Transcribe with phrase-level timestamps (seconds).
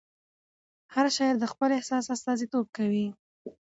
[0.93, 3.07] هر شاعر د خپل احساس استازیتوب کوي.